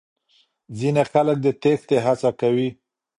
ځينې 0.77 1.03
خلک 1.11 1.37
د 1.45 1.47
تېښتې 1.61 1.97
هڅه 2.05 2.29
کوي. 2.39 2.69